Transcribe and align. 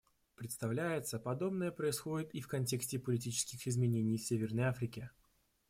Представляется, 0.35 1.19
подобное 1.19 1.69
происходит 1.69 2.33
и 2.33 2.41
в 2.41 2.47
контексте 2.47 2.97
политических 2.97 3.67
изменений 3.67 4.17
в 4.17 4.23
Северной 4.23 4.63
Африке. 4.63 5.11